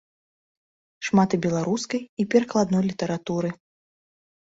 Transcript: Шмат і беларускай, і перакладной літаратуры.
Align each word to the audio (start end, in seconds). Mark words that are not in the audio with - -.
Шмат 1.09 1.29
і 1.39 1.41
беларускай, 1.45 2.01
і 2.25 2.29
перакладной 2.35 2.83
літаратуры. 2.91 3.49